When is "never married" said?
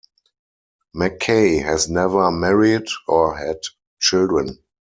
1.87-2.87